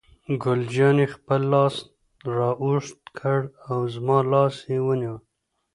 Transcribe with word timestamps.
ګل 0.43 0.61
جانې 0.73 1.05
خپل 1.15 1.41
لاس 1.53 1.75
را 2.35 2.49
اوږد 2.63 2.99
کړ 3.17 3.39
او 3.69 3.77
زما 3.93 4.17
لاس 4.31 4.55
یې 4.71 4.77
ونیو. 4.85 5.15